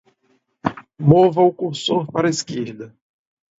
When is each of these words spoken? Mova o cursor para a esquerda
Mova 0.97 1.41
o 1.43 1.53
cursor 1.53 2.07
para 2.11 2.25
a 2.27 2.31
esquerda 2.35 2.97